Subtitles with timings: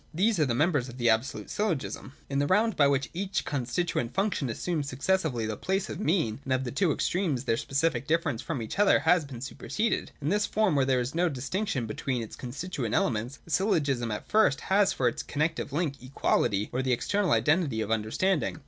[0.15, 2.13] These are the members of the Absolute Syllogism.
[2.31, 6.39] 188.] In the round by which each constituent function assumes successively the place of mean
[6.43, 7.43] and of the two i88, 1S9.J MATHEMATICAL SYLLOGISMS.
[7.43, 10.11] 323 extremes, their specific difference from each other has been superseded.
[10.19, 14.09] In this form, where there is no dis tinction between its constituent elements, the syllogism
[14.09, 18.59] at first has for its connective link equality, or the external identity of understanding.